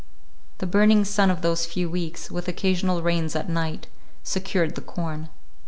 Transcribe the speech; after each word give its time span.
The 0.57 0.65
burning 0.65 1.05
sun 1.05 1.29
of 1.29 1.43
those 1.43 1.67
few 1.67 1.87
weeks, 1.87 2.31
with 2.31 2.47
occasional 2.47 3.03
rains 3.03 3.35
at 3.35 3.49
night, 3.51 3.85
secured 4.23 4.73
the 4.73 4.81
corn. 4.81 5.29